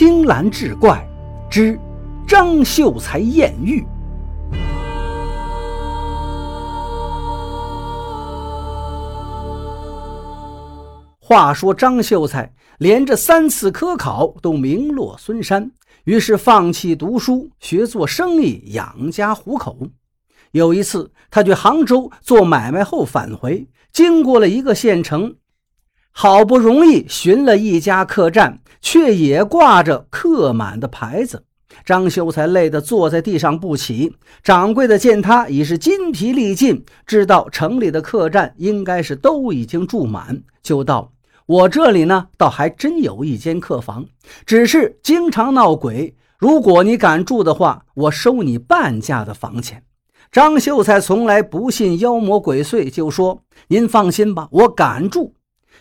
[0.00, 1.06] 青蓝志怪
[1.50, 1.78] 之
[2.26, 3.84] 张秀才艳遇。
[11.18, 15.70] 话说张秀才连着三次科考都名落孙山，
[16.04, 19.76] 于是放弃读书，学做生意养家糊口。
[20.52, 25.36] 有一次，他去杭州做买卖后返回，经过了一个县城。
[26.12, 31.44] 好不容易寻了一家客栈，却也挂着客满的牌子。
[31.84, 34.14] 张秀才累得坐在地上不起。
[34.42, 41.12] 掌柜的见他已是筋疲力尽，知道城里的客栈应该是都已经住满，就道
[41.46, 44.04] ：“我这里呢，倒还真有一间客房，
[44.44, 46.16] 只是经常闹鬼。
[46.38, 49.84] 如果你敢住的话，我收你半价的房钱。”
[50.30, 55.34] 张秀才从来不信妖魔鬼祟，就说：“您放心吧，我敢住。”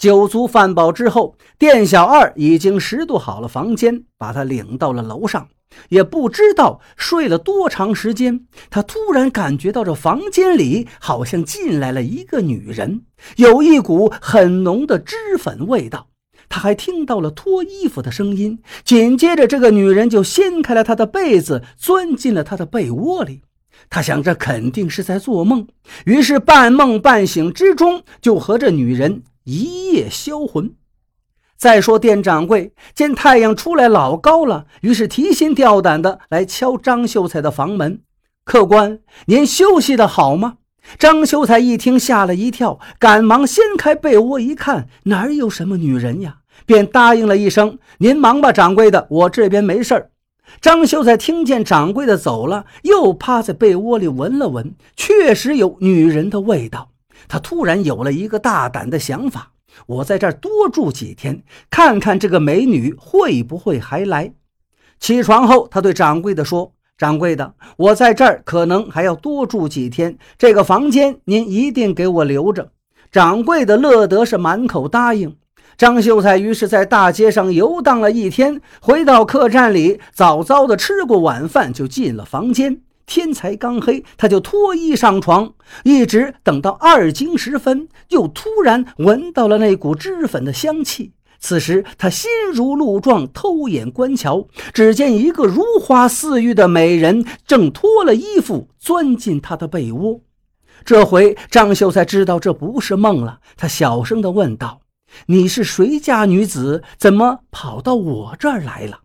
[0.00, 5.48] 酒足饭饱之后，店小二已经拾掇好了房间，把他领到了楼上。
[5.90, 13.02] 也不知道睡了多长时间，他突然感觉到这房间里好像进来了一个女人，
[13.36, 16.08] 有一股很浓的脂粉味道。
[16.48, 23.42] 他还听到了脱衣服的声音，紧接着这个女人就掀开了他的被子，钻进了他的被窝里。
[23.90, 25.68] 他想，这肯定是在做梦，
[26.06, 29.24] 于是半梦半醒之中，就和这女人。
[29.44, 30.74] 一夜销魂。
[31.56, 38.00] 再说店掌柜见太阳出来老高了，于是提心吊胆的来敲张秀才的房门
[38.44, 40.58] ：“客官，您休息的好吗？”
[40.98, 46.38] 张秀才一听吓了一跳，赶忙掀开被窝一看，哪有什么女人呀？
[46.64, 50.10] 便答应了一声：“您忙吧，掌柜的，我这边没事儿。”
[50.60, 56.89] 张秀才听见掌柜的走了，又趴在被窝里闻了闻，确实有女人的味道。
[57.28, 59.52] 他突然有了一个大胆的想法：
[59.86, 64.32] 我在这儿多住几天，看看这个美女会不会还来。
[64.98, 72.72] 起床后，他对掌柜的说：“掌柜的，我在这儿可能还要多住几天，这个房间您一定给我留着。”
[73.10, 75.36] 掌柜的乐得是满口答应。
[75.78, 82.82] 张秀才于是在大街上游荡了一天，回到客栈里，早早的吃过晚饭，就进了房间。
[83.10, 91.12] 天才刚黑，他就脱衣上床，一直等到二更时分，又突然闻到了那股脂粉的香气。
[91.40, 100.20] 此时他心如鹿撞，偷眼观瞧，只见一个如花似玉的美人正脱了衣服钻进他的被窝。
[100.84, 104.82] 这回张秀才知道这不是梦了，他小声地问道
[105.26, 106.84] ：“你是谁家女子？
[106.96, 109.00] 怎么跑到我这儿来了？”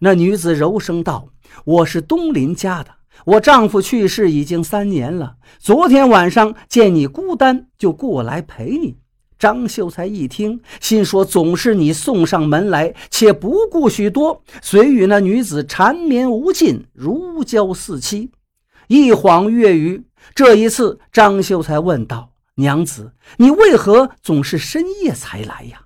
[0.00, 1.28] 那女子柔声道
[1.64, 2.90] ：“我是东林家的。”
[3.24, 8.96] 我丈夫去世已经三年了，昨天晚上见你孤单，就过来陪你。
[9.38, 18.30] 张秀才一听，心说：总是你送上门来，且不顾许多，遂与那女子缠绵无尽，如胶似漆。
[18.88, 20.02] 一晃月余，
[20.34, 25.80] 这一次，张秀才问道：“娘子，你为何总是深夜才来呀？”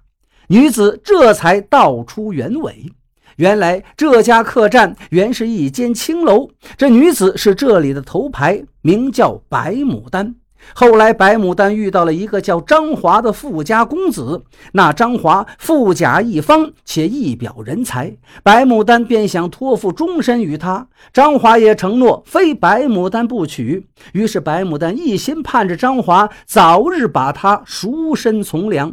[0.49, 2.93] 女子这才道出原委。
[3.38, 10.34] 原来这家客栈原是一间青楼，这女子是这里的头牌，名叫白牡丹。
[10.75, 20.88] 后来白牡丹遇到了一个叫张华的富家公子，那张华富甲一方，且一表人才，白牡丹便想托付终身于他。
[21.12, 28.93] 张华也承诺非白牡丹不娶，于是白牡丹一心盼着张华早日把她赎身从良。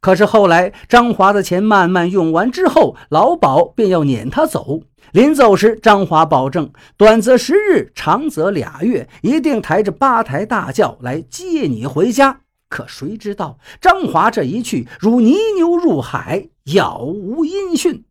[0.00, 4.80] 可是后来，张华的钱慢慢用完之后，老鸨便要撵他走。
[5.12, 12.40] 临走时，张华保证，短则十日，长则俩月，一定抬着八抬大轿来接你回家。
[12.68, 18.04] 可谁知道，张华这一去，如泥牛入海，杳无音讯。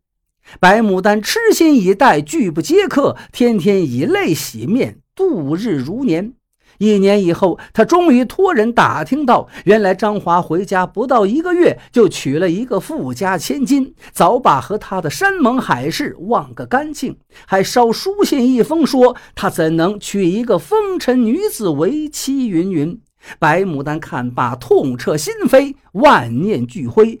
[0.58, 6.32] 白牡丹痴心以待，拒不接客，天天以泪洗面，度日如年。
[6.78, 22.48] 一年以后，他终于托人打听到，原来张华回家不到一个月，就娶了一个富家千金，早把和他的山盟海誓忘个干净，还捎书信一封，说他怎能娶一个风尘女子为妻？
[22.48, 23.00] 云云。
[23.40, 27.18] 白牡丹看罢，痛彻心扉，万念俱灰。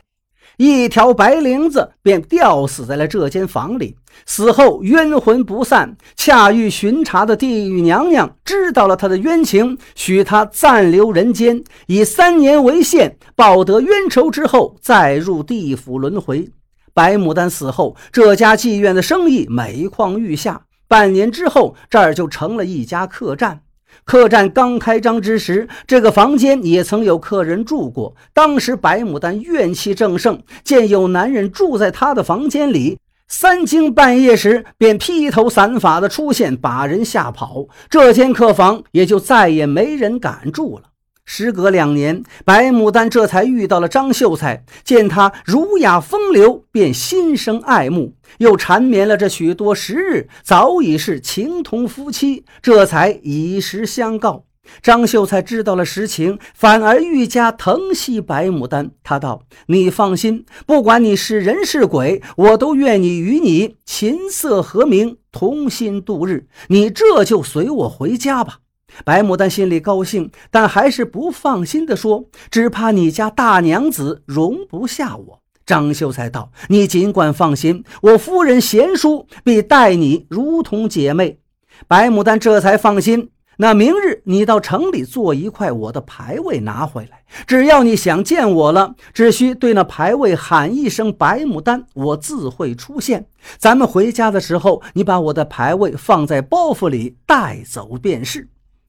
[0.58, 3.96] 一条白绫子便吊死在了这间房里，
[4.26, 5.96] 死后冤魂不散。
[6.16, 16.50] 恰遇巡查的地狱娘娘知道了他的冤情，许他暂留人间，以三年为限，报得冤仇之后再入地府轮回。
[16.92, 20.62] 白牡丹死后，这家妓院的生意每况愈下。
[20.88, 23.60] 半年之后，这儿就成了一家客栈。
[24.04, 28.14] 客栈刚开张之时，这个房间也曾有客人住过。
[28.32, 32.98] 当时白牡丹怨气正盛，见有男人住在她的房间里，
[33.28, 37.66] 三更半夜时，便披头散发的出现，把人吓跑。
[37.90, 40.84] 这间客房也就再也没人敢住了。
[41.30, 54.46] 时隔两年，白牡丹这才遇到了张秀才，见他儒雅风流，便心生爱慕，又缠绵了这许多时日，早已是情同夫妻，这才以实相告。
[54.82, 58.92] 张秀才知道了实情，反而愈加疼惜白牡丹。
[59.04, 66.46] 他道：“你放心，不管你是人是鬼，我都愿意与你琴瑟和鸣，同心度日。
[66.68, 68.60] 你这就随我回家吧。”
[69.04, 81.40] 白牡丹心里高兴，但还是不放心地说：“只怕你家大娘子容不下我。”张秀才道：“你尽管放心，我夫人贤淑，必待你如同姐妹。”
[81.86, 83.30] 白牡丹这才放心。
[83.60, 93.26] 那明日你到城里做一块我的牌位拿回来，只要你想见我了，只需对那牌位喊一声“白牡丹”，我自会出现。
[93.58, 98.48] 咱们回家的时候，你把我的牌位放在包袱里带走便是。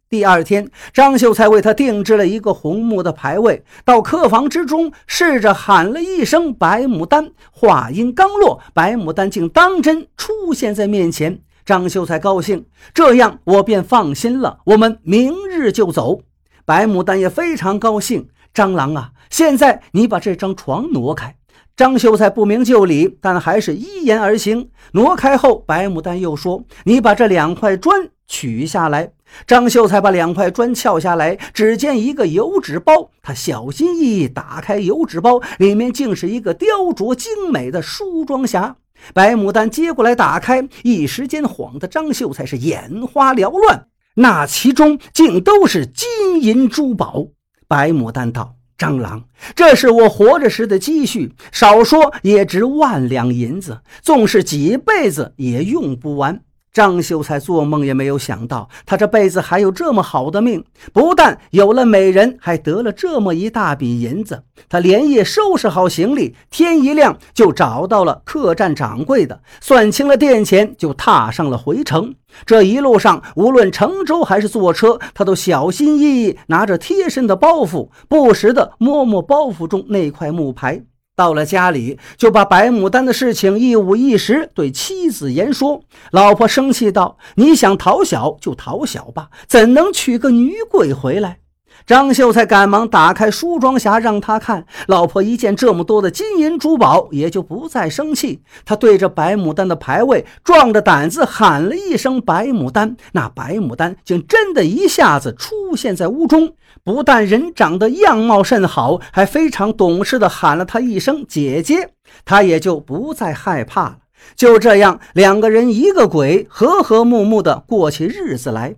[0.10, 11.42] 第二天，张秀才为他定制了一个红木的牌位，到客房之中试着喊了一声“白牡丹”，话音刚落，白牡丹竟当真出现在面前。
[11.64, 14.62] 张秀才高兴，这样我便放心了。
[14.66, 16.22] 我们明日就走。
[16.66, 18.30] 白牡丹也非常高兴。
[18.52, 21.36] 张郎啊，现在你把这张床挪开。
[21.76, 24.70] 张秀才不明就里，但还是依言而行。
[24.92, 29.12] 挪开后，白牡丹又说：“你把这两块砖取下来。”
[29.46, 33.12] 张秀才把两块砖撬下来，只见一个油纸包。
[33.22, 38.74] 他小心翼翼打开油纸包，里面竟是一个雕琢精美的梳妆匣。
[39.14, 43.86] 白牡丹接过来打开，一时间晃得张秀才是眼花缭乱。
[44.16, 47.28] 那其中竟都是金银珠宝。
[47.68, 60.63] 白牡丹道：“蟑螂，这是我活着时的积蓄，少说也值万两银子，纵是几辈子也用不完。”张秀才做梦也没有想到，他这辈子还有这么好的命，
[60.94, 64.44] 不但有了美人，还得了这么一大笔银子。
[64.69, 72.13] 他连夜收拾好行李，天一亮就找到了客栈掌柜的，算清了店钱，就踏上了回城。
[72.45, 80.83] 这一路上，无论乘舟还是坐车，他都小心翼翼，拿着贴身的包袱，不时地摸摸包袱中那块木牌。
[81.19, 85.81] 到了家里，就把白牡丹的事情一五一十对妻子言说。
[86.12, 91.39] 老婆生气道：“你想讨小就讨小吧，怎能娶个女鬼回来？”
[91.86, 94.66] 张秀才赶忙打开梳妆匣让他看。
[94.88, 98.42] 老婆一见这么多的金银珠宝，也就不再生气。
[98.63, 106.54] 他对着白牡丹的牌位，壮着胆子喊了一声“白牡丹”，那白牡丹竟真的一下子出现在屋中。
[106.92, 111.92] 不但人长得样貌甚好，还非常懂事的喊了他一声“姐姐”，
[112.26, 113.98] 他也就不再害怕了。
[114.36, 118.74] 就这样，两个人一个鬼，和和睦睦的过起日子来。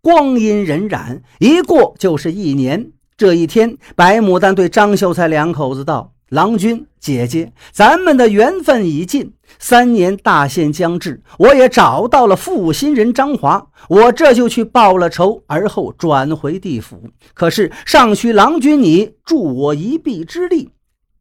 [0.00, 2.90] 光阴荏苒，一过就是一年。
[3.16, 17.02] 这一天，白牡丹对张秀才两口子道：“郎君姐姐，咱们的缘分已尽，三年大限将至，我也找到了负心人张华，我这就去报了仇，而后转回地府。
[17.34, 20.70] 可是尚需郎君你助我一臂之力。”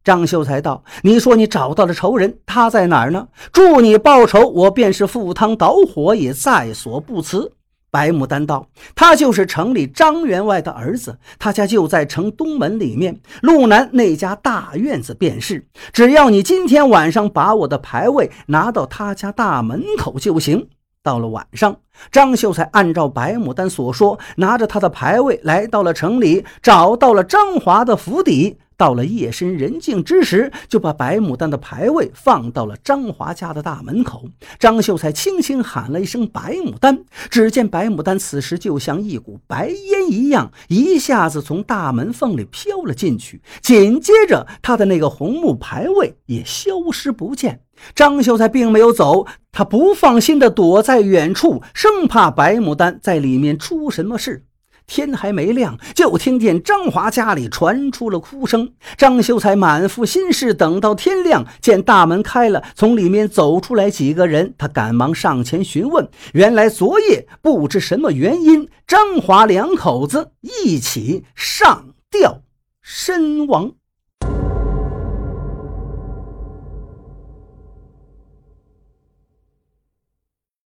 [0.01, 3.27] 张秀才道：“你说你找到了仇人，他在哪儿呢？
[3.51, 7.51] 助你报仇，我便是赴汤蹈火也在所不辞。”
[7.91, 15.67] 白牡丹道：“他就是城里张员外的儿子，他家就在城东门里面，路南那家大院子便是。
[15.91, 20.69] 只要你今天晚上把我的牌位拿到他家大门口就行。”
[21.03, 21.75] 到了晚上，
[22.11, 28.57] 张秀才按照白牡丹所说，拿着他的牌位来到了城里，找到了张华的府邸。
[28.81, 34.23] 到了夜深人静之时，就把白牡丹的牌位放到了张华家的大门口。
[34.57, 43.39] 张秀才轻轻喊了一声“白牡丹”，只见白牡丹此时就像一股白烟一样，一下子从大门缝里飘了进去。
[43.61, 47.61] 紧接着，他的那个红木牌位也消失不见。
[47.93, 54.43] 张秀才并没有走，他不放心地躲在远处，生怕白牡丹在里面出什么事。
[54.87, 58.73] 天还没亮，就听见张华家里传出了哭声。
[58.97, 66.09] 张秀才满腹心事，等到天亮，见大门开了，从里面走出来几个人，他赶忙上前询问。
[66.33, 72.41] 原来昨夜不知什么原因，张华两口子一起上吊
[72.81, 73.71] 身亡。